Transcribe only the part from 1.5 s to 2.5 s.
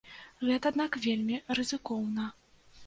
рызыкоўна.